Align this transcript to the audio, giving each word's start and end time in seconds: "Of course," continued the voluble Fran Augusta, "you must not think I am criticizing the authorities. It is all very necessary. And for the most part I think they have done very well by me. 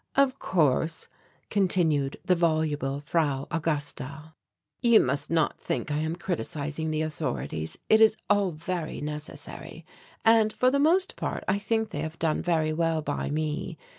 "Of 0.15 0.39
course," 0.39 1.07
continued 1.51 2.17
the 2.25 2.33
voluble 2.33 3.01
Fran 3.01 3.45
Augusta, 3.51 4.33
"you 4.81 4.99
must 4.99 5.29
not 5.29 5.59
think 5.59 5.91
I 5.91 5.99
am 5.99 6.15
criticizing 6.15 6.89
the 6.89 7.03
authorities. 7.03 7.77
It 7.87 8.01
is 8.01 8.17
all 8.27 8.49
very 8.49 8.99
necessary. 8.99 9.85
And 10.25 10.51
for 10.51 10.71
the 10.71 10.79
most 10.79 11.15
part 11.17 11.43
I 11.47 11.59
think 11.59 11.91
they 11.91 12.01
have 12.01 12.17
done 12.17 12.41
very 12.41 12.73
well 12.73 13.03
by 13.03 13.29
me. 13.29 13.77